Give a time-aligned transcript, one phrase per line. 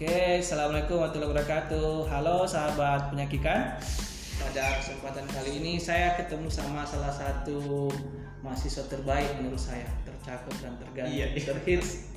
[0.00, 3.76] Oke, Assalamualaikum warahmatullahi wabarakatuh Halo sahabat penyakikan
[4.40, 7.92] Pada kesempatan kali ini saya ketemu sama salah satu
[8.40, 11.44] mahasiswa terbaik menurut saya Tercakap dan terganteng, Iya, iya.
[11.52, 12.08] terhits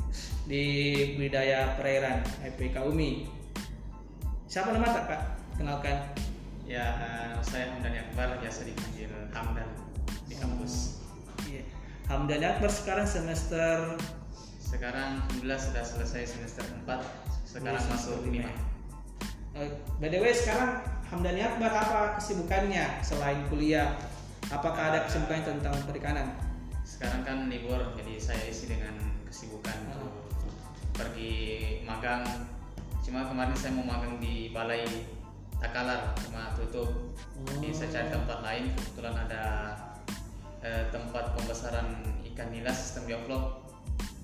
[0.48, 0.64] di
[1.20, 2.24] budaya perairan
[2.56, 3.28] IPK UMI
[4.48, 5.22] Siapa nama tak kak?
[5.60, 6.08] Kenalkan
[6.64, 6.88] Ya,
[7.44, 9.68] saya Hamdan Akbar, biasa dipanggil Hamdan
[10.32, 11.04] di kampus.
[11.52, 11.68] Iya.
[12.08, 14.00] Hamdan Akbar sekarang semester
[14.64, 18.50] Sekarang alhamdulillah sudah selesai semester 4, sekarang masuk lima.
[19.54, 19.62] 5.
[19.62, 19.70] Eh,
[20.02, 20.82] By the way sekarang
[21.14, 23.94] Hamdani Akbar apa kesibukannya selain kuliah?
[24.50, 26.34] Apakah ada kesibukan tentang perikanan?
[26.82, 28.98] Sekarang kan libur, jadi saya isi dengan
[29.30, 30.10] kesibukan Oh.
[30.10, 30.14] untuk
[30.98, 31.34] pergi
[31.86, 32.26] magang.
[33.06, 34.84] Cuma kemarin saya mau magang di Balai
[35.62, 37.14] Takalar, cuma tutup.
[37.46, 39.44] Jadi saya cari tempat lain, kebetulan ada
[40.64, 43.68] eh, tempat pembesaran ikan nila sistem bioflok.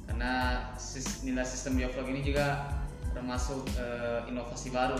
[0.07, 2.63] Karena sis- nila sistem bioflok ini juga
[3.13, 4.99] termasuk eh, inovasi baru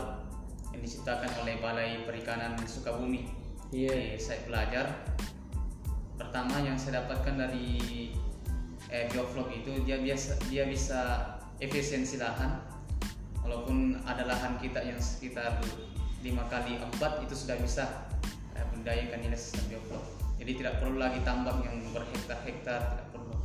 [0.73, 3.25] yang diciptakan oleh Balai Perikanan Sukabumi.
[3.73, 3.93] Iya.
[3.93, 4.85] Jadi saya belajar.
[6.19, 7.77] Pertama yang saya dapatkan dari
[8.91, 10.99] eh, bioflok itu dia biasa dia bisa
[11.61, 12.59] efisiensi lahan.
[13.41, 15.57] Walaupun ada lahan kita yang sekitar
[16.21, 18.09] lima kali empat itu sudah bisa
[18.53, 20.05] eh, mendayakan nilai sistem bioflok.
[20.39, 23.35] Jadi tidak perlu lagi tambak yang berhektar-hektar tidak perlu.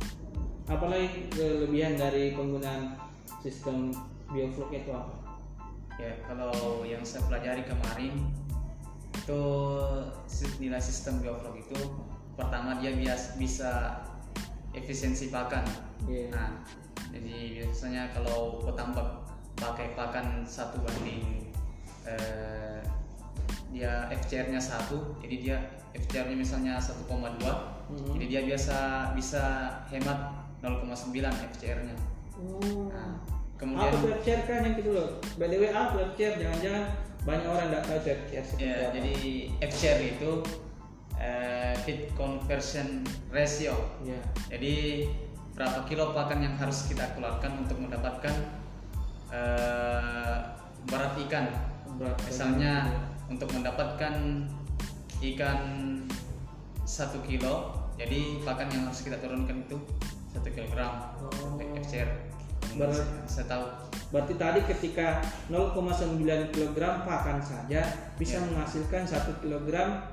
[0.65, 2.95] Apalagi kelebihan dari penggunaan
[3.43, 3.91] sistem
[4.35, 5.15] bioflok itu apa?
[5.95, 8.27] Ya kalau yang saya pelajari kemarin
[9.15, 9.43] itu
[10.59, 11.79] nilai sistem bioflok itu
[12.35, 14.03] pertama dia bias, bisa
[14.75, 15.63] efisiensi pakan.
[16.03, 16.35] Iya.
[16.35, 16.51] Nah,
[17.15, 19.23] jadi biasanya kalau petambak
[19.55, 21.47] pakai pakan satu banding
[22.03, 22.83] eh,
[23.71, 25.57] dia FCR-nya satu, jadi dia
[25.95, 28.19] FCR-nya misalnya 1,2, Mhm.
[28.19, 28.77] jadi dia biasa
[29.15, 29.43] bisa
[29.87, 31.95] hemat 0,9 FCR-nya.
[32.35, 32.91] Oh.
[32.91, 33.19] Nah,
[33.55, 35.09] Kemudian kemudian aku FCR kan yang gitu loh.
[35.39, 36.83] By the way, aku FCR jangan-jangan
[37.25, 38.93] banyak orang tidak tahu FCR seperti ya, apa.
[38.93, 39.15] jadi
[39.63, 40.31] FCR itu
[41.17, 43.01] eh, feed conversion
[43.31, 43.73] ratio.
[44.03, 44.19] Iya.
[44.51, 44.75] Jadi
[45.55, 48.35] berapa kilo pakan yang harus kita keluarkan untuk mendapatkan
[49.31, 50.37] eh,
[50.85, 51.45] berat ikan.
[51.95, 52.91] Berat Misalnya
[53.31, 54.45] untuk mendapatkan
[55.23, 55.59] ikan
[56.85, 59.79] satu kilo, jadi pakan yang harus kita turunkan itu
[60.29, 61.57] satu kilogram Oh.
[61.57, 62.34] FCR.
[62.77, 63.07] Berat.
[63.25, 63.65] Saya tahu.
[64.07, 65.19] Berarti tadi ketika
[65.49, 67.81] 0,9 kg pakan saja
[68.15, 68.45] bisa Ya.
[68.45, 69.67] menghasilkan 1 kg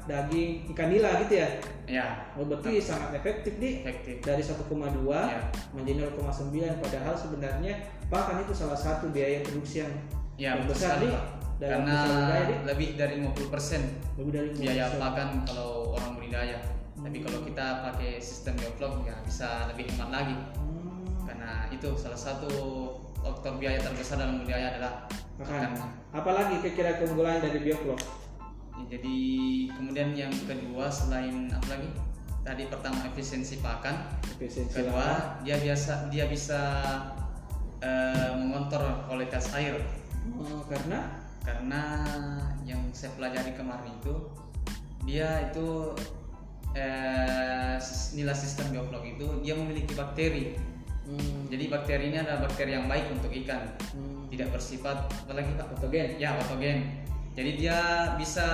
[0.05, 1.49] daging ikan nila gitu ya.
[1.85, 4.19] Ya, Oh, berarti sangat efektif di efektif.
[4.21, 5.41] dari 1,2 Ya.
[5.71, 7.73] menjadi 0,9 padahal sebenarnya
[8.07, 9.93] pakan itu salah satu biaya produksi yang
[10.35, 11.25] Ya, sekali, di Pak.
[11.61, 13.83] dalam Karena budidaya lebih dari 50%
[14.17, 14.99] lebih dari biaya 50%.
[14.99, 16.59] pakan kalau orang budidaya.
[16.95, 20.35] Tapi kalau kita pakai sistem bioflok ya bisa lebih hemat lagi.
[20.57, 20.72] Hmm,
[21.83, 22.55] itu salah satu
[23.27, 25.03] faktor biaya terbesar dalam budidaya adalah
[25.35, 25.75] pakan.
[26.15, 27.99] Apalagi kira-kira keunggulan dari bioflok?
[28.87, 29.19] Ya, Jadi
[29.75, 31.91] kemudian yang kedua selain apa lagi?
[32.47, 33.99] Tadi pertama efisiensi pakan,
[34.39, 34.95] Efisiensi lahan.
[34.95, 35.09] kedua
[35.43, 36.63] dia biasa dia bisa
[37.83, 39.83] eh, mengontrol kualitas air
[40.39, 41.83] Oh, karena karena
[42.63, 44.15] yang saya pelajari kemarin itu
[45.03, 45.99] dia itu
[46.79, 47.75] eh,
[48.15, 50.55] nilai sistem bioflok itu dia memiliki bakteri
[51.13, 53.63] hmm, jadi bakteri ini adalah bakteri yang baik untuk ikan
[53.93, 56.09] hmm, tidak bersifat apalagi pak patogen.
[56.17, 56.79] ya patogen
[57.33, 57.79] jadi dia
[58.17, 58.49] bisa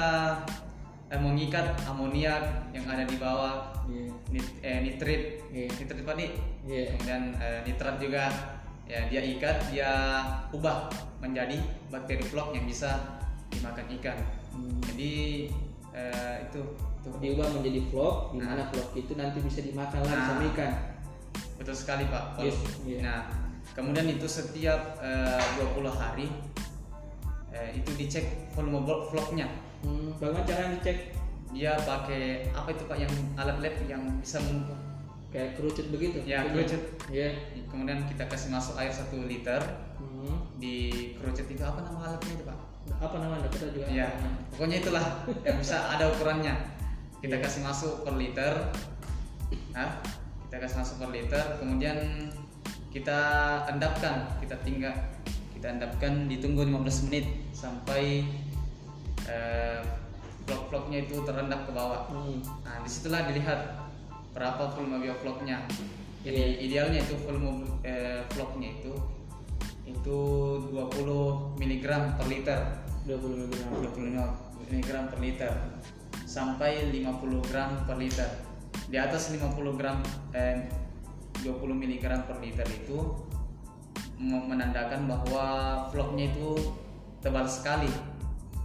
[1.09, 4.13] eh, mengikat amoniak yang ada di bawah Iya.
[4.29, 5.67] nit, eh, nitrit Iya.
[5.73, 6.27] nitrit tadi
[6.69, 6.93] Iya.
[6.93, 8.29] kemudian eh, nitrat juga
[8.85, 9.91] ya dia ikat dia
[10.51, 10.89] ubah
[11.21, 11.57] menjadi
[11.89, 14.81] bakteri flok yang bisa dimakan ikan Hmm.
[14.91, 15.13] jadi
[15.95, 16.61] eh, itu
[16.99, 18.69] itu diubah menjadi vlog di mana Nah.
[18.69, 20.27] vlog itu nanti bisa dimakan lagi Nah.
[20.27, 20.73] sama ikan.
[21.59, 22.99] Betul sekali pak Yes, iya.
[23.01, 23.21] nah
[23.71, 26.27] kemudian itu setiap eh, 20 hari
[27.51, 29.49] eh, itu dicek volume vlog- vlognya
[29.79, 31.15] Hmm, bagaimana cara dicek
[31.49, 34.75] dia pakai apa itu pak yang alat lab yang bisa mengukur
[35.29, 36.19] kayak kerucut begitu?
[36.21, 36.67] Ya, Betul.
[36.67, 36.83] kerucut.
[37.09, 37.29] Iya.
[37.65, 39.63] kemudian kita kasih masuk air satu liter
[39.95, 40.35] Hmm.
[40.57, 40.75] di
[41.15, 42.59] kerucut itu apa nama alatnya itu pak
[42.91, 43.47] Apa namanya?
[43.47, 43.87] Kita juga.
[43.87, 44.09] ya
[44.51, 45.05] pokoknya itulah
[45.41, 46.55] yang bisa ada ukurannya
[47.19, 47.45] kita Iya.
[47.45, 48.53] kasih masuk per liter
[49.71, 49.95] nah
[50.49, 51.97] kita kasih masuk per liter kemudian
[52.89, 53.21] kita
[53.69, 54.97] endapkan kita tinggal
[55.53, 58.25] kita endapkan ditunggu 15 menit sampai
[59.29, 59.85] eh,
[60.49, 62.41] vlog-vlognya itu terendap ke bawah Hmm.
[62.65, 63.77] Nah, di situlah dilihat
[64.33, 65.61] berapa volume biofloknya.
[66.25, 68.97] Jadi idealnya itu volume eh, vlognya itu
[69.85, 70.19] itu
[70.73, 71.87] 20 mg
[72.17, 72.61] per liter,
[73.05, 74.17] 20 mg.
[74.65, 75.53] 20 mg per liter
[76.25, 78.48] sampai 50 gram per liter.
[78.89, 80.01] Di atas 50 gram
[80.33, 80.65] eh,
[81.45, 82.99] 20 mg per liter itu
[84.19, 85.47] menandakan bahwa
[85.95, 86.75] vlognya itu
[87.23, 87.91] tebal sekali.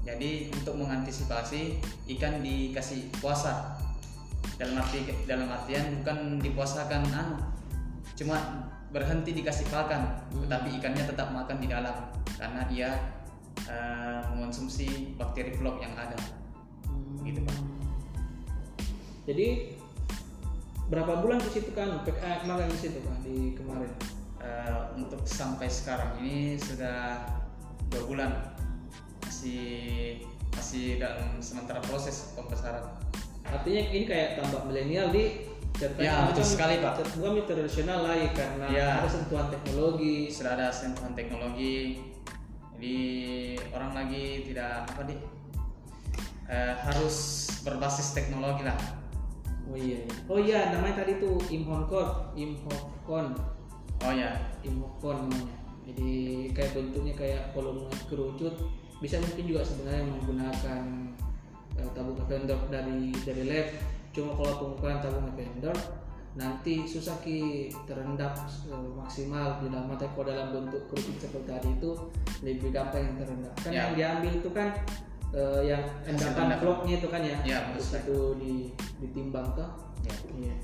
[0.03, 1.79] Jadi untuk mengantisipasi
[2.17, 3.79] ikan dikasih puasa.
[4.59, 7.35] Dalam arti dalam artian bukan dipuasakan anu,
[8.13, 8.37] cuma
[8.93, 10.45] berhenti dikasih pakan, Hmm.
[10.45, 11.95] tetapi ikannya tetap makan di dalam
[12.37, 12.89] karena dia
[13.69, 16.17] eh, mengonsumsi bakteri vlog yang ada.
[17.23, 17.57] Gitu, Pak.
[19.23, 19.77] Jadi
[20.91, 22.03] berapa bulan di situ kan?
[22.03, 23.91] PKA kemarin di situ kan di kemarin.
[24.43, 27.23] Eh, untuk sampai sekarang ini sudah
[27.87, 28.31] dua bulan
[29.23, 30.19] masih
[30.51, 32.83] masih dalam sementara proses pembesaran.
[33.47, 37.01] Artinya ini kayak tambak milenial di cerita Ya, betul sekali, Pak.
[37.17, 38.89] Bukan mie tradisional lagi karena Ya.
[39.01, 40.29] ada sentuhan teknologi.
[40.29, 42.03] Sudah ada sentuhan teknologi,
[42.77, 42.97] jadi
[43.73, 45.15] orang lagi tidak apa di
[46.51, 48.75] eh, harus berbasis teknologi lah.
[49.71, 50.15] Oh iya, iya.
[50.27, 53.31] Oh iya, namanya tadi tuh Imhonkon, Imhonkon,
[54.03, 54.35] Oh ya,
[54.67, 55.55] Imhonkon namanya.
[55.87, 56.11] Jadi
[56.51, 58.55] kayak bentuknya kayak volume kerucut.
[58.99, 60.83] Bisa mungkin juga sebenarnya menggunakan
[61.79, 63.67] eh, tabung vendor dari dari lab.
[64.11, 65.75] Cuma kalau pengukuran tabung vendor
[66.33, 68.33] nanti susah ki terendap
[68.65, 71.91] eh, maksimal di dalam kalau dalam bentuk kerucut seperti tadi itu
[72.41, 73.77] lebih gampang yang terendap kan Ya.
[73.85, 74.67] yang diambil itu kan
[75.33, 76.59] eh, yang endapan endap.
[76.61, 78.53] vlognya itu kan ya Ya, itu di,
[79.01, 79.69] ditimbang tuh
[80.05, 80.13] ya.
[80.29, 80.55] Iya.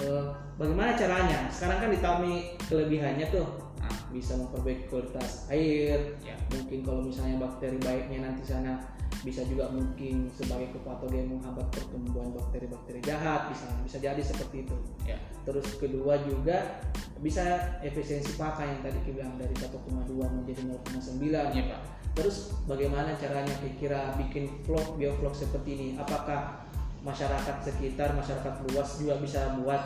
[0.00, 0.24] Eh,
[0.56, 1.52] bagaimana caranya?
[1.52, 3.46] Sekarang kan ditami kelebihannya tuh
[3.82, 6.14] Ah, bisa memperbaiki kualitas air.
[6.22, 6.38] ya.
[6.54, 8.78] Mungkin kalau misalnya bakteri baiknya nanti sana
[9.26, 14.76] bisa juga mungkin sebagai kepatogen menghambat pertumbuhan bakteri-bakteri jahat bisa bisa jadi seperti itu.
[15.02, 15.18] ya.
[15.42, 16.78] Terus kedua juga
[17.22, 19.78] bisa efisiensi pakai yang tadi kita bilang dari 1,2
[20.10, 21.54] menjadi 0,9.
[21.54, 21.80] Iya pak.
[22.18, 25.88] Terus bagaimana caranya kira-kira bikin vlog biovlog seperti ini?
[25.96, 26.66] Apakah
[27.06, 29.80] masyarakat sekitar, masyarakat luas juga bisa buat?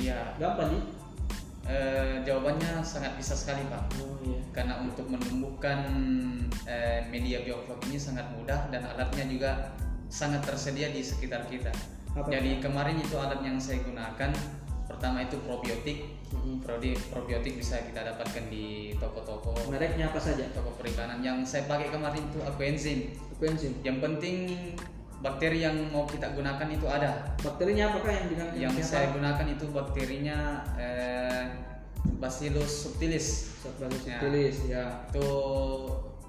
[0.00, 0.34] Iya.
[0.40, 0.84] Gampang nih?
[1.62, 3.86] Eh, jawabannya sangat bisa sekali pak.
[4.02, 4.40] Oh iya.
[4.50, 5.86] Karena untuk menumbuhkan
[6.66, 9.50] eh, media biovlog ini sangat mudah dan alatnya juga
[10.08, 11.70] sangat tersedia di sekitar kita.
[12.16, 12.28] Apa?
[12.32, 14.32] Jadi kemarin itu alat yang saya gunakan
[14.92, 15.98] pertama itu probiotik.
[16.62, 20.48] Prodi- Probiotik bisa kita dapatkan di toko-toko Mereknya apa saja?
[20.50, 21.20] toko perikanan.
[21.20, 22.98] Yang saya pakai kemarin itu aquenzim.
[23.42, 23.74] Enzim.
[23.82, 24.36] Yang penting
[25.18, 27.34] bakteri yang mau kita gunakan itu ada.
[27.38, 28.54] Bakterinya apakah yang digunakan?
[28.54, 28.86] Yang siapa?
[28.88, 30.38] saya gunakan itu bakterinya
[30.78, 31.42] eh,
[32.18, 33.26] Bacillus subtilis.
[33.62, 34.18] Sebagai Ya.
[34.18, 34.84] subtilis, ya.
[35.10, 35.26] Itu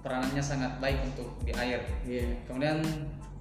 [0.02, 1.82] peranannya sangat baik untuk di air.
[2.04, 2.34] Iya.
[2.46, 2.82] Kemudian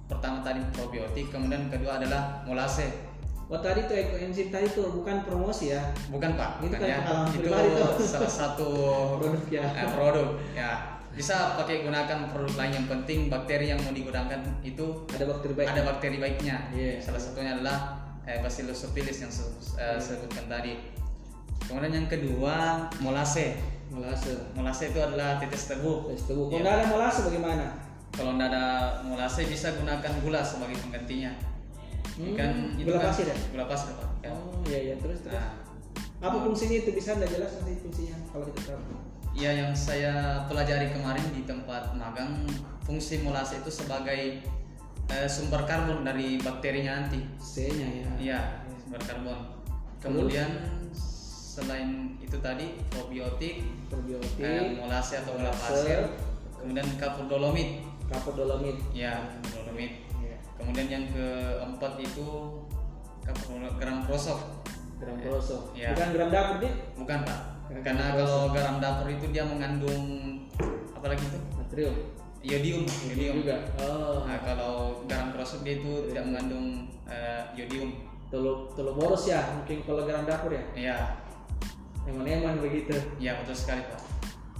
[0.05, 3.12] pertama tadi probiotik, kemudian kedua adalah molase.
[3.53, 6.97] Oh tadi tuh enzim tadi tuh bukan promosi ya, Bukan pak, Itu bukan kan ya.
[6.99, 7.89] pengalaman Itu pribadi tuh.
[8.17, 8.69] salah satu
[9.21, 9.61] produk ya.
[9.61, 10.27] eh, produk.
[10.51, 10.71] Ya
[11.13, 15.67] bisa pakai gunakan produk lain yang penting bakteri yang mau digunakan itu Ada bakteri baik.
[15.69, 16.57] ada bakteri baiknya.
[16.73, 16.97] Iya.
[16.97, 17.93] Salah satunya adalah
[18.25, 19.45] eh, Bacillus subtilis yang se-
[19.77, 20.73] eh, sebutkan tadi.
[21.63, 23.61] Kemudian yang kedua molase.
[23.93, 24.33] Molase.
[24.57, 26.09] Molase itu adalah tetes tebu.
[26.09, 26.49] Tes tubuh.
[26.49, 27.65] Kalau nggak ada molase bagaimana?
[28.09, 28.65] Kalau tidak ada
[29.05, 31.29] molase bisa gunakan gula sebagai penggantinya.
[32.13, 33.37] Hmm, Ikan itu gula kan- pasir ya?
[33.49, 34.09] Gula pasir pak.
[34.21, 34.29] Ya.
[34.31, 35.33] Oh iya iya terus terus.
[35.33, 35.61] Nah,
[36.23, 38.95] Apa fungsinya itu bisa anda jelas nanti fungsinya kalau kita tahu?
[39.33, 42.45] ya yang saya pelajari kemarin di tempat magang
[42.81, 44.39] fungsi molase itu sebagai
[45.09, 47.19] eh, sumber karbon dari bakterinya nanti.
[47.35, 48.09] C-nya ya.
[48.15, 48.39] Iya,
[48.79, 49.39] sumber karbon.
[49.99, 50.47] Kemudian
[50.93, 56.07] selain itu tadi probiotik, Probiotik, eh, molase atau gula pasir,
[56.55, 57.83] kemudian kapur dolomit.
[58.07, 58.77] kapur dolomit.
[58.93, 60.07] Ya, dolomit.
[60.63, 62.27] Kemudian yang keempat itu
[63.77, 64.39] garam prosok.
[64.97, 65.75] Gram prosok.
[65.75, 65.91] Iya.
[65.91, 66.71] Bukan gram dapur dia?
[66.95, 68.23] Bukan pak, Garam karena prosok.
[68.23, 70.03] kalau garam dapur itu dia mengandung
[70.95, 71.39] apa lagi itu?
[71.59, 71.95] Natrium.
[72.39, 72.83] Iodium.
[72.87, 73.35] Iodium.
[73.43, 73.55] juga.
[73.83, 74.23] Oh.
[74.23, 74.73] Nah, kalau
[75.07, 77.91] garam prosok dia itu tidak mengandung eh, iodium.
[78.31, 80.63] Telur telur boros ya, mungkin kalau garam dapur ya.
[80.73, 80.97] Iya,
[82.03, 82.91] Eman-eman begitu.
[83.15, 84.01] iya betul sekali pak.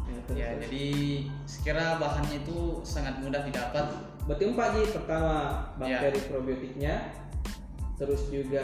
[0.07, 0.86] Ya, Ya, jadi
[1.50, 3.88] sekira bahannya itu sangat mudah didapat.
[4.24, 5.36] Berarti empat ji pertama
[5.77, 6.00] Ya.
[6.00, 6.94] bakteri probiotiknya,
[7.96, 8.63] terus juga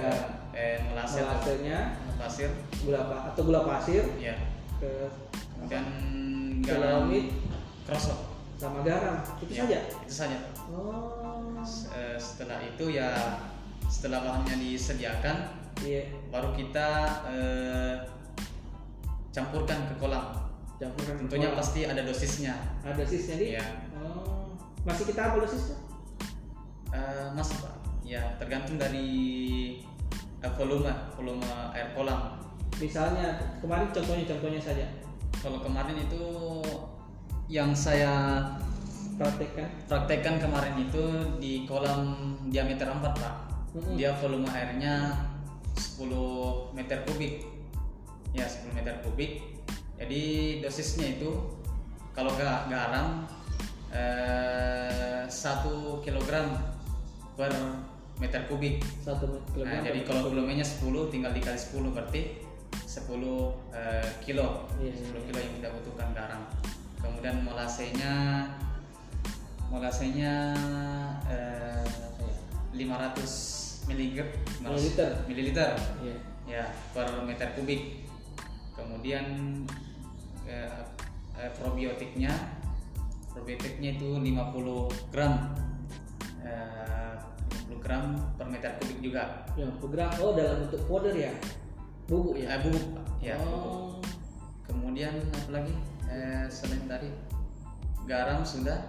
[0.51, 2.49] Eh, atau molasenya, gula pasir.
[2.81, 4.35] gula atau gula pasir, Ya,
[4.79, 5.07] ke
[5.53, 5.83] kemudian
[6.63, 7.25] garam dolomit
[7.83, 8.19] krosok.
[8.55, 9.19] sama garam.
[9.39, 9.79] Itu Ya, saja.
[9.99, 10.37] Itu saja.
[10.69, 11.59] Oh.
[11.91, 13.11] Eh, setelah itu ya
[13.85, 16.87] setelah bahannya disediakan Iya, baru kita
[17.29, 17.95] eh,
[19.29, 20.25] campurkan ke kolam
[20.75, 21.59] campurkan ke tentunya kolam.
[21.59, 23.45] pasti ada dosisnya ada dosisnya di.
[23.55, 23.63] Iya.
[23.95, 24.38] Oh.
[24.83, 25.77] Masih kita apa dosisnya?
[26.89, 29.05] Eh, masih pak ya tergantung dari
[30.41, 32.41] eh, volume volume air kolam
[32.81, 34.85] Misalnya kemarin contohnya contohnya saja.
[35.39, 36.23] kalau kemarin itu
[37.47, 38.41] yang saya
[39.15, 39.67] Praktekkan.
[39.87, 41.03] praktekkan kemarin itu
[41.39, 43.33] di kolam diameter 4 pak
[43.71, 43.95] Mm-mm.
[43.95, 45.11] dia volume airnya
[45.75, 46.07] 10
[46.73, 47.43] meter kubik
[48.31, 49.43] ya 10 meter kubik
[49.99, 50.23] Jadi
[50.63, 51.29] dosisnya itu
[52.11, 53.27] kalau ga- garam
[55.29, 56.57] satu kilogram
[57.39, 57.53] per
[58.19, 58.83] meter kubik.
[58.99, 59.79] Satu kilogram.
[59.79, 62.21] Nah, jadi kalau volumenya 10 tinggal dikali 10 berarti
[62.83, 63.15] 10
[63.71, 64.67] eh, kilo.
[64.77, 65.19] Iya, 10 iya.
[65.31, 66.41] kilo yang kita butuhkan garam.
[66.99, 68.13] Kemudian molasenya
[69.71, 70.33] molasenya
[71.31, 72.35] eh, apa ya,
[72.75, 74.29] 500 miligram
[74.61, 75.11] Mililiter.
[75.25, 75.69] mililiter
[76.03, 76.17] Iya.
[76.45, 78.03] ya per meter kubik.
[78.75, 79.25] Kemudian
[80.43, 80.83] eh,
[81.39, 82.58] eh, probiotiknya
[83.33, 85.33] probiotiknya itu 50 gram
[86.43, 87.13] eh,
[87.69, 89.45] 50 gram per meter kubik juga.
[89.53, 91.33] Ya, program oh dalam bentuk powder ya.
[92.09, 92.57] Bubuk ya.
[92.57, 92.85] Eh, bubuk
[93.21, 93.63] ya bubuk.
[93.65, 93.89] oh.
[94.65, 95.73] Kemudian apa lagi?
[96.09, 97.09] Eh, selain tadi
[98.09, 98.81] garam sudah,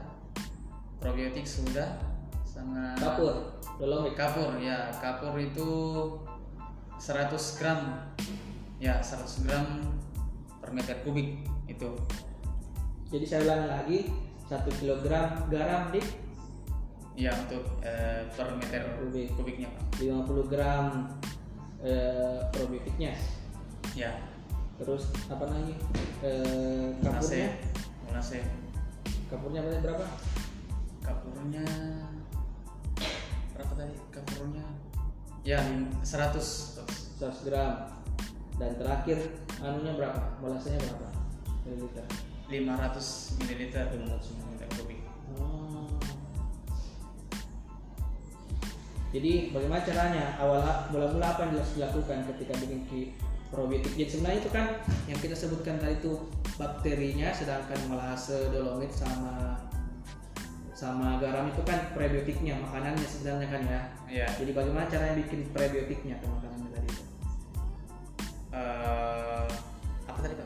[0.97, 2.01] probiotik sudah,
[2.45, 3.61] sama Kapur.
[3.77, 4.17] Dolomit.
[4.17, 5.69] Kapur ya, kapur itu
[6.97, 7.81] 100 gram.
[8.81, 9.65] Ya, 100 gram
[10.61, 11.91] per meter kubik itu.
[13.09, 14.01] Jadi saya ulangi lagi,
[14.51, 16.03] satu kilogram garam di
[17.21, 19.37] Ya, untuk eh, per meter Kubik.
[19.37, 20.01] kubiknya, Pak.
[20.01, 21.05] 50 gram
[21.85, 23.13] eh, probiotiknya.
[23.93, 24.17] Ya,
[24.81, 25.77] Terus apa lagi?
[26.25, 27.53] Eh, kapurnya?
[28.09, 28.41] Molase.
[29.29, 30.09] Kapurnya berapa?
[31.05, 31.65] Kapurnya
[33.53, 33.95] berapa tadi?
[34.09, 34.65] Kapurnya
[35.45, 35.61] ya
[36.01, 36.81] 100
[37.21, 37.21] 100.
[37.21, 37.93] 100 gram.
[38.57, 39.21] Dan terakhir
[39.61, 40.41] anunya berapa?
[40.41, 41.09] Molasenya berapa?
[41.69, 42.30] Mililiter.
[42.51, 45.01] 500 ml 500 meter kubik.
[45.39, 45.87] Oh.
[49.15, 53.13] Jadi bagaimana caranya awal mula-mula apa yang harus dilakukan ketika bikin ki-
[53.51, 53.95] probiotik?
[53.95, 54.67] Jadi sebenarnya itu kan
[55.07, 56.15] yang kita sebutkan tadi itu
[56.59, 59.59] bakterinya, sedangkan molase, dolomit sama
[60.75, 63.81] sama garam itu kan prebiotiknya, makanannya sebenarnya kan ya.
[64.09, 64.27] Iya.
[64.41, 67.10] Jadi bagaimana caranya bikin prebiotiknya ke makanannya tadi itu?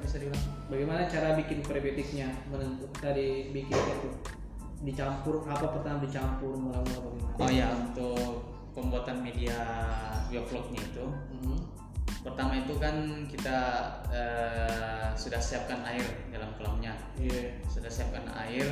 [0.04, 0.44] Bisa diulang?
[0.68, 2.28] Bagaimana cara bikin prebiotiknya?
[2.52, 4.10] Menentuk tadi bikin itu
[4.84, 7.40] dicampur apa pertama dicampur mula-mula bagaimana?
[7.40, 8.44] Oh ya, untuk
[8.76, 9.56] pembuatan media
[10.28, 11.04] biofloknya itu
[11.40, 11.56] Mhm.
[12.20, 13.58] pertama itu kan kita
[14.12, 16.92] eh, sudah siapkan air dalam kolamnya.
[17.16, 17.60] Iya.
[17.68, 18.64] Sudah siapkan air,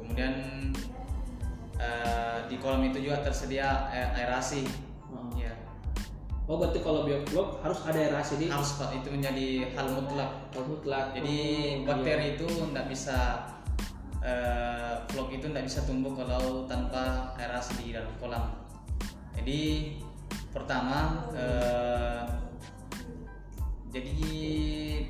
[0.00, 0.34] kemudian
[1.78, 4.64] eh, di kolam itu juga tersedia air aerasi.
[5.12, 5.30] Oh.
[5.36, 5.52] Ya,
[6.48, 10.48] Oh berarti kalau bioflok harus ada aerasi di harus Pak itu menjadi hal mutlak.
[10.56, 11.12] oh, mutlak.
[11.12, 11.36] Jadi
[11.84, 13.44] Oh, bakteri itu tidak bisa
[15.12, 18.48] vlog itu tidak bisa tumbuh kalau tanpa aerasi di dalam kolam.
[19.36, 19.92] Jadi
[20.48, 22.24] pertama eh,
[23.92, 24.16] jadi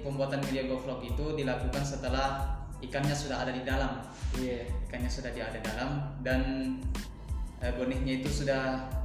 [0.02, 4.02] pembuatan media GoVlog itu dilakukan setelah ikannya sudah ada di dalam.
[4.34, 4.66] Iya.
[4.90, 5.90] Ikannya sudah ada di dalam
[6.26, 6.40] dan
[7.58, 8.97] benihnya itu sudah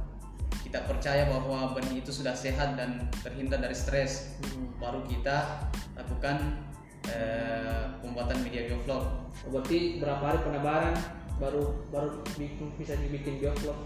[0.74, 4.74] kita percaya bahwa benih itu sudah sehat dan terhindar dari stres Hmm.
[4.82, 6.66] baru kita lakukan
[7.06, 9.06] eh, pembuatan media bioflok.
[9.46, 10.98] Oh, berarti berapa hari penebaran
[11.38, 13.78] baru baru bikin bisa dibikin bioflok?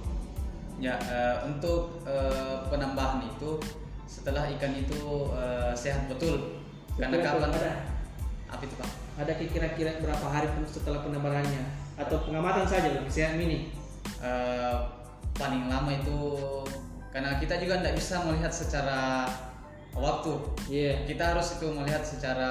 [0.81, 3.61] Ya eh, untuk eh, penambahan itu
[4.09, 6.57] setelah ikan itu eh, sehat betul.
[6.97, 7.53] Karena kapan?
[7.53, 7.73] ada
[8.49, 8.89] Apa itu pak?
[9.21, 11.69] ada kira-kira berapa hari setelah penebarannya
[12.01, 13.77] atau pengamatan saja loh misalnya mini.
[14.25, 14.98] Eh,
[15.39, 16.21] paling lama itu.
[17.09, 19.25] Karena kita juga tidak bisa melihat secara
[19.97, 20.33] waktu.
[20.69, 20.93] Iya.
[21.09, 22.51] Kita harus itu melihat secara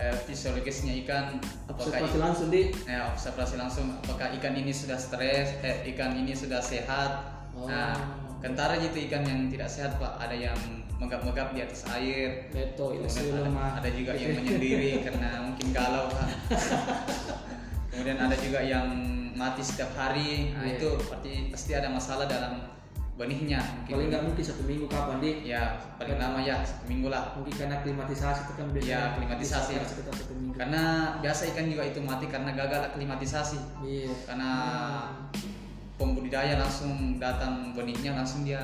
[0.00, 1.38] eh, fisiologisnya ikan.
[1.70, 3.86] Apakah Observasi langsung di ya observasi langsung.
[4.02, 5.56] Apakah ikan ini sudah stres?
[5.62, 7.30] Eh, ikan ini sudah sehat?
[7.52, 7.68] Oh.
[7.68, 7.92] nah
[8.40, 10.16] kentara gitu ikan yang tidak sehat pak.
[10.18, 10.58] Ada yang
[10.98, 12.48] megap-megap di atas air.
[12.50, 16.28] Beto itu ada, ada juga yang menyendiri karena mungkin galau pak.
[17.92, 18.88] Kemudian ada juga yang
[19.42, 20.78] mati setiap hari nah Iya.
[20.78, 22.62] itu pasti pasti ada masalah dalam
[23.12, 25.30] benihnya mungkin Paling nggak mungkin satu minggu kapan di?
[25.44, 25.62] ya
[26.00, 28.88] paling lama ya satu minggu lah Mungkin karena klimatisasi itu kan biasanya.
[28.88, 29.72] Ya, klimatisasi.
[29.76, 30.54] bisa sekitar satu minggu.
[30.56, 30.82] karena
[31.18, 34.08] biasa ikan juga itu mati karena gagal aklimatisasi Iya.
[34.24, 34.50] karena
[35.94, 38.62] pembudidaya langsung datang benihnya langsung dia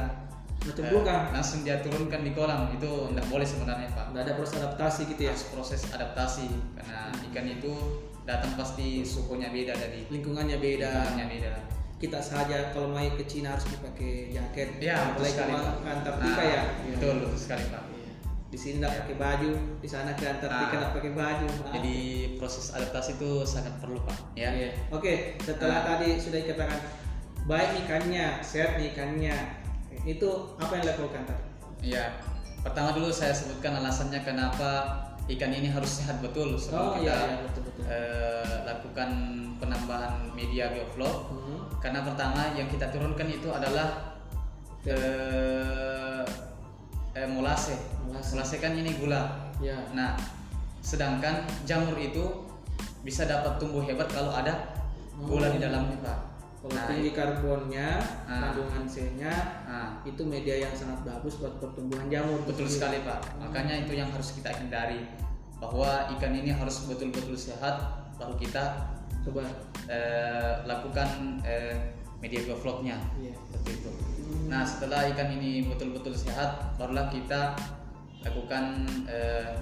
[0.59, 1.21] Macam eh, bukan.
[1.31, 5.21] langsung dia turunkan di kolam itu tidak boleh sebenarnya pak Nggak ada proses adaptasi gitu
[5.23, 5.31] ya.
[5.31, 7.73] harus proses adaptasi karena ikan itu
[8.23, 10.89] datang pasti suhunya beda dari Lingkungannya beda.
[10.89, 11.53] lingkungannya beda
[11.97, 14.69] Kita saja kalau main ke Cina harus pakai jaket.
[14.79, 16.63] ya sekali ke Antartika Nah, ya.
[16.89, 17.83] betul betul sekali pak
[18.49, 20.79] Di sini nggak pakai baju, di sana ke Antartika Nah.
[20.81, 21.47] nggak pakai baju.
[21.61, 21.73] Ah.
[21.75, 21.97] jadi
[22.37, 24.71] proses adaptasi itu sangat perlu pak ya Iya.
[24.91, 25.87] Oke, setelah Nah.
[25.89, 26.81] tadi sudah dikatakan
[27.45, 29.37] baik ikannya, sehat nih ikannya,
[30.05, 30.29] itu
[30.59, 31.45] apa yang dilakukan tadi?
[31.83, 32.19] Ya,
[32.63, 37.17] pertama dulu saya sebutkan alasannya kenapa ikan ini harus sehat betul sebelum Oh kita iya,
[37.17, 37.83] iya betul betul.
[37.87, 39.11] eh, lakukan
[39.63, 41.19] penambahan media bioflok.
[41.31, 41.59] Hmm.
[41.79, 44.17] Karena pertama yang kita turunkan itu adalah
[44.89, 46.25] eh,
[47.15, 47.77] eh, molase.
[48.09, 48.31] Molase.
[48.35, 49.53] Molase kan ini gula.
[49.63, 49.77] Ya.
[49.93, 50.17] Nah,
[50.81, 52.49] sedangkan jamur itu
[53.03, 54.75] bisa dapat tumbuh hebat kalau ada
[55.19, 56.28] gula di dalamnya pak
[56.59, 57.89] Kalau Nah, tinggi karbonnya,
[58.27, 58.51] Ah.
[58.51, 59.31] kandungan C-nya
[59.63, 62.43] nah, itu media yang sangat bagus buat pertumbuhan jamur.
[62.43, 65.07] betul sekali pak makanya itu yang harus kita hindari
[65.57, 67.79] bahwa ikan ini harus betul-betul sehat
[68.15, 68.75] baru kita
[69.21, 69.47] Coba.
[69.87, 71.07] eh, lakukan
[71.41, 71.79] eh,
[72.19, 73.33] media biofloknya Iya.
[73.47, 73.91] seperti itu
[74.47, 77.55] nah setelah ikan ini betul-betul sehat barulah kita
[78.21, 78.65] lakukan
[79.07, 79.55] eh,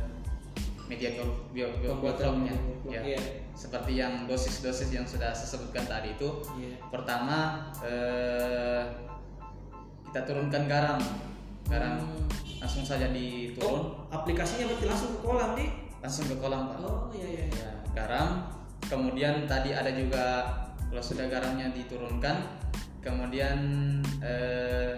[0.86, 3.18] media bio, bio, bio- Pembuatan bioflok, ya iya.
[3.52, 6.78] seperti yang dosis-dosis yang sudah saya sebutkan tadi itu Iya.
[6.88, 7.38] pertama
[7.80, 8.82] eh,
[10.06, 10.98] kita turunkan garam
[11.66, 12.24] garam Hmm.
[12.58, 15.70] langsung saja diturun Oh, aplikasinya berarti langsung ke kolam nih.
[15.98, 17.44] langsung ke kolam pak Oh iya iya.
[17.46, 17.58] iya.
[17.60, 18.28] ya, garam
[18.82, 20.46] kemudian tadi ada juga
[20.86, 22.36] kalau sudah garamnya diturunkan
[23.00, 23.58] kemudian
[24.18, 24.94] eh,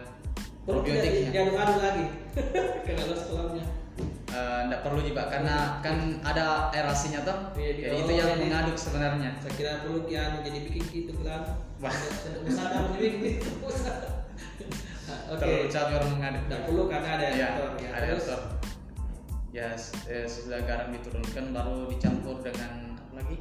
[0.62, 2.04] probiotiknya diaduk-aduk lagi.
[2.84, 3.64] Kena los kolamnya.
[4.28, 8.42] Tidak perlu juga karena kan ada aerasinya toh Iya, di jadi itu bawah, yang jadi-
[8.44, 11.42] mengaduk sebenarnya Saya kira perlu kian jadi bikin gitu kan.
[11.80, 11.94] Wah.
[12.44, 13.08] Besar kamu jadi
[13.40, 13.50] gitu.
[15.32, 15.40] Oke.
[15.40, 17.88] terlalu capek orang mengaduk Tidak perlu karena ada ya, aerator ya.
[17.90, 18.40] ada aerator.
[19.48, 19.68] ya
[20.06, 23.36] eh, setelah garam diturunkan baru dicampur dengan apa lagi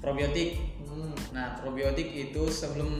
[0.00, 0.50] probiotik
[0.82, 1.14] Hmm.
[1.30, 2.90] nah probiotik itu sebelum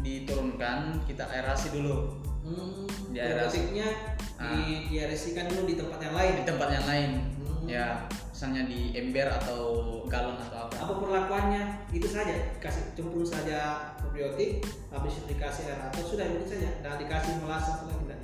[0.00, 2.84] diturunkan kita aerasi dulu Hmm.
[3.12, 3.68] Di aerasi.
[3.68, 3.88] Probiotiknya
[4.34, 4.48] Ah.
[4.48, 6.32] di diaresikan dulu di tempat yang lain.
[6.36, 7.64] di tempat yang lain Hmm.
[7.68, 7.86] ya
[8.32, 9.60] misalnya di ember atau
[10.08, 11.62] galon atau apa Apa perlakuannya?
[11.92, 12.32] Itu saja.
[12.56, 16.68] Kasih cemplung saja probiotik, habis itu dikasih aerator sudah itu saja.
[16.80, 18.20] Dan dikasih molase lagi enggak?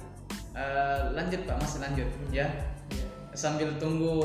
[0.57, 2.49] Eh, lanjut pak masih lanjut ya
[2.89, 3.05] Iya.
[3.37, 4.17] sambil tunggu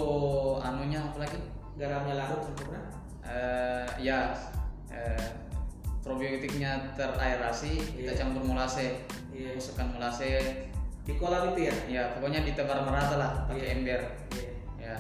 [0.60, 1.36] anunya apa lagi
[1.76, 2.80] Garamnya larut sempurna.
[3.22, 4.34] Eh, ya
[4.90, 5.30] eh,
[6.02, 8.20] probiotiknya teraerasi kita Iya.
[8.20, 9.54] campur molase Iya.
[9.56, 10.32] masukkan molase
[11.02, 11.76] Di kolam itu ya.
[11.90, 13.74] ya pokoknya ditebar merata lah pakai Iya.
[13.78, 14.02] ember
[14.34, 14.52] Iya.
[14.78, 14.96] ya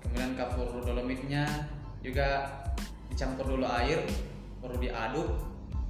[0.00, 1.44] kemudian kapur dolomitnya
[2.00, 2.48] juga
[3.12, 4.00] dicampur dulu air
[4.60, 5.28] baru diaduk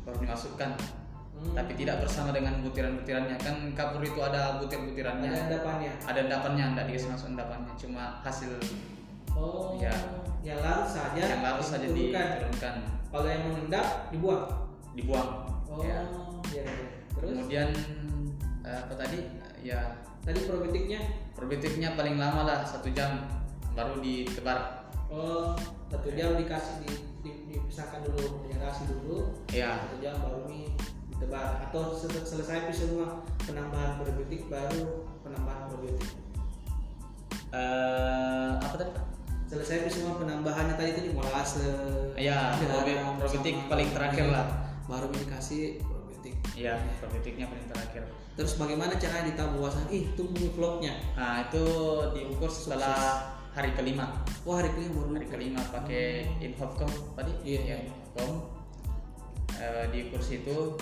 [0.03, 0.75] baru dimasukkan
[1.37, 1.53] Hmm.
[1.53, 5.93] tapi tidak bersama dengan butiran-butirannya kan kapur itu ada ada butir-butirannya endapannya.
[6.09, 8.57] ada endapannya enggak dikasih masuk endapannya cuma hasil
[9.37, 9.77] Oh.
[9.77, 9.93] Ya.
[10.41, 11.21] Yang larut saja.
[11.21, 12.27] yang larut saja diturunkan.
[12.41, 12.75] diturunkan
[13.13, 14.45] Kalau yang mengendap dibuang.
[14.97, 15.29] dibuang
[15.69, 15.85] Oh.
[15.85, 16.01] ya
[16.49, 16.63] Iya.
[16.65, 16.87] iya.
[17.13, 17.69] Terus kemudian
[18.63, 19.19] eh, apa tadi
[19.61, 21.01] ya tadi probiotiknya
[21.35, 23.27] probiotiknya paling lama lah satu jam
[23.75, 25.53] baru ditebar oh
[25.87, 26.91] satu jam dikasih di,
[27.23, 30.67] di- dipisahkan dulu diaerasi dulu ya satu jam baru nih
[31.15, 36.11] ditebar atau se- selesai semua penambahan probiotik baru penambahan probiotik
[37.55, 39.05] eh, apa tadi Pak?
[39.47, 41.63] Selesai semua penambahannya tadi itu di molase
[42.19, 44.47] Ya, probiotik paling terakhir lah.
[44.85, 48.03] baru dikasih probiotik Iya, probiotiknya paling terakhir.
[48.33, 51.65] terus bagaimana caranya ditahu bahwasan ih tumbuh vlognya Nah, itu
[52.13, 54.21] diukur setelah hari kelima.
[54.43, 56.05] wah hari kelima baru Hari kelima pakai
[56.41, 57.33] Infocom tadi.
[57.43, 57.77] Iya, ya, iya.
[57.87, 58.31] Infocom.
[59.57, 60.77] Eh, diukur situ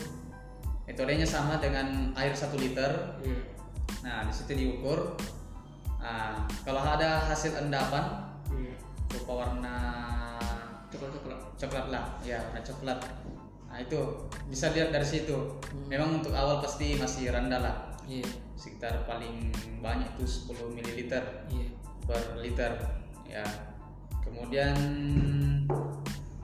[0.82, 2.90] metodenya sama dengan air 1 liter.
[3.20, 3.38] Iya.
[4.02, 5.14] Nah, di situ diukur.
[5.96, 8.23] Nah, kalau ada hasil endapan.
[9.14, 9.76] Berupa warna
[10.90, 12.98] coklat coklat coklat lah, ya warna coklat.
[13.70, 13.98] Nah, itu
[14.50, 15.34] bisa lihat dari situ.
[15.34, 15.86] Hmm.
[15.90, 17.76] Memang untuk awal pasti masih rendah lah.
[18.04, 18.26] iya
[18.64, 19.48] sekitar paling
[19.80, 20.88] banyak itu 10 ml
[21.52, 21.68] iya
[22.04, 22.72] per liter
[23.24, 23.44] ya
[24.20, 24.76] kemudian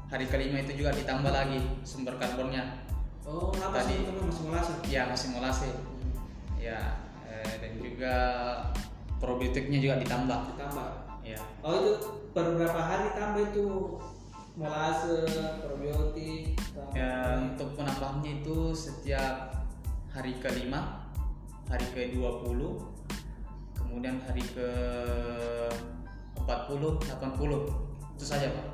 [0.08, 2.84] hari kelima itu juga ditambah lagi sumber karbonnya
[3.24, 3.94] oh apa Tadi.
[3.94, 5.70] sih masih molase ya masih molase
[6.60, 8.14] ya eh, dan juga
[9.16, 10.88] probiotiknya juga ditambah ditambah
[11.24, 11.92] ya oh itu
[12.30, 13.98] per berapa hari tambah itu?
[14.58, 15.24] Molase
[15.62, 16.94] probiotik tambah.
[16.94, 19.60] Ya, untuk penambahannya itu setiap
[20.10, 21.06] hari kelima
[21.70, 22.50] hari ke 20
[23.78, 24.68] kemudian hari ke
[26.42, 28.66] 40 80 itu saja pak.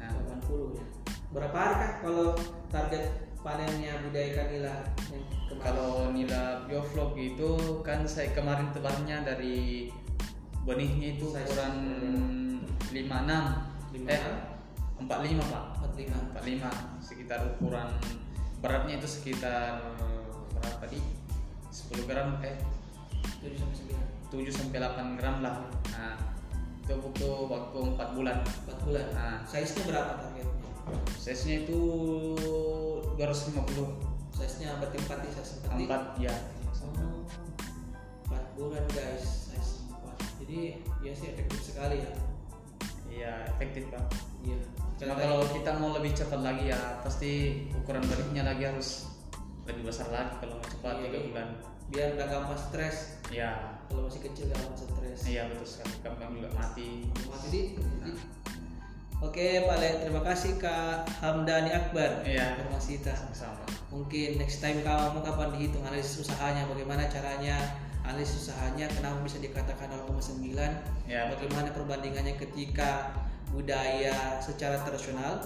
[0.00, 0.12] Nah.
[0.40, 0.84] 80 ya.
[1.28, 2.28] Berapa hari kah kalau
[2.72, 3.04] target
[3.44, 4.74] panennya budaya kanila
[5.12, 5.60] yang kemarin?
[5.60, 7.50] Kalau nila bioflok itu
[7.84, 9.92] kan saya kemarin tebarnya dari
[10.64, 11.74] benihnya itu Size ukuran
[12.92, 13.16] 56 Lima
[14.10, 15.04] eh enam?
[15.04, 15.64] 45 pak.
[15.94, 17.88] 45 45 sekitar ukuran
[18.64, 19.84] beratnya itu sekitar
[20.56, 21.00] berapa di?
[21.68, 22.56] 10 gram eh?
[23.44, 23.76] 7 sampai
[24.32, 25.68] 9 7 sampai 8 gram lah.
[25.92, 26.16] Nah
[26.84, 28.38] itu butuh waktu 4 bulan.
[28.68, 29.06] 4 bulan?
[29.16, 29.36] Nah.
[29.44, 30.44] size nya berapa targetnya?
[31.16, 31.80] Size nya itu
[33.16, 36.34] 250 size nya berarti 4 di size 4 4 ya.
[36.84, 37.24] Oh,
[38.28, 39.73] 4 bulan guys size 4
[40.54, 42.12] jadi ya sih efektif sekali ya.
[43.10, 44.06] Iya efektif pak.
[44.46, 44.58] Iya.
[44.94, 49.10] Cuma kalau kita mau lebih cepat lagi ya pasti ukuran baliknya lagi harus
[49.66, 51.26] lebih besar lagi kalau mau cepat Iya, tiga iya.
[51.30, 51.48] bulan.
[51.84, 52.96] biar nggak gampang stres.
[53.28, 55.20] Ya kalau masih kecil gampang stres.
[55.26, 55.94] Iya betul sekali.
[56.06, 56.90] Gampang juga mati.
[57.26, 57.62] Mati di
[59.22, 62.22] Oke Pak Le, terima kasih Kak Hamdani Akbar.
[62.22, 62.60] Iya.
[62.60, 63.16] informasi kita.
[63.16, 63.64] sama-sama.
[63.88, 67.56] Mungkin next time kamu kapan dihitung analisis usahanya, bagaimana caranya
[68.04, 70.52] analisis usahanya, kenapa bisa dikatakan 0,9,
[71.08, 73.16] ya bagaimana perbandingannya ketika
[73.48, 75.40] budaya secara tradisional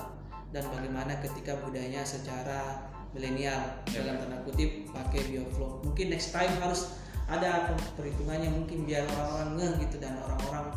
[0.50, 2.82] dan bagaimana ketika budayanya secara
[3.14, 4.04] milenial Ya.
[4.04, 5.80] dalam tanda kutip pakai bioflow.
[5.86, 10.72] Mungkin next time harus ada perhitungannya mungkin biar orang-orang ngeh gitu dan orang-orang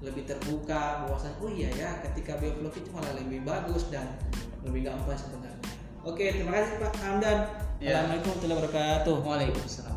[0.00, 4.08] lebih terbuka bahwasan oh iya ya ketika bioflow itu malah lebih bagus dan
[4.64, 5.60] lebih gampang sebenarnya.
[6.00, 7.38] Oke, terima kasih Pak Hamdan.
[7.76, 8.00] Ya.
[8.00, 9.16] Assalamualaikum warahmatullahi wabarakatuh.
[9.20, 9.89] Waalaikumsalam